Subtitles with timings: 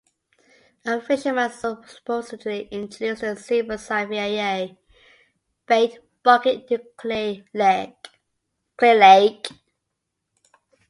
[0.83, 4.75] A fisherman supposedly introduced the silverside via
[5.67, 9.47] bait bucket into Clear Lake.